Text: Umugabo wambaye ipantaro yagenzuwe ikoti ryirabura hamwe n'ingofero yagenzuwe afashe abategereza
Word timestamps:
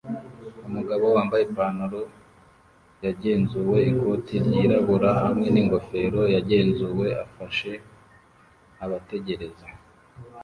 Umugabo 0.67 1.05
wambaye 1.15 1.43
ipantaro 1.45 2.01
yagenzuwe 3.05 3.77
ikoti 3.91 4.33
ryirabura 4.45 5.09
hamwe 5.23 5.47
n'ingofero 5.51 6.21
yagenzuwe 6.35 7.07
afashe 7.25 7.71
abategereza 8.83 9.67